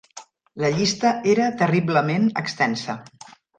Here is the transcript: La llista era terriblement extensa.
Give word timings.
La 0.63 0.71
llista 0.77 1.11
era 1.35 1.51
terriblement 1.61 2.27
extensa. 2.45 2.99